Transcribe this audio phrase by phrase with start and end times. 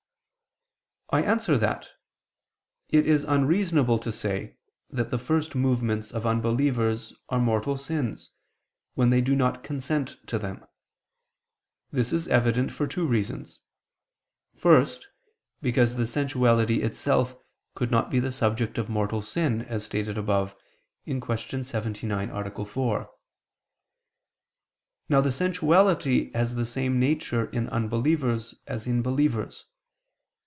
[1.13, 1.89] I answer that,
[2.87, 4.55] It is unreasonable to say
[4.89, 8.29] that the first movements of unbelievers are mortal sins,
[8.93, 10.65] when they do not consent to them.
[11.91, 13.59] This is evident for two reasons.
[14.55, 15.09] First,
[15.61, 17.35] because the sensuality itself
[17.75, 20.55] could not be the subject of mortal sin, as stated above
[21.03, 21.21] (Q.
[21.61, 22.65] 79, A.
[22.65, 23.11] 4).
[25.09, 29.65] Now the sensuality has the same nature in unbelievers as in believers.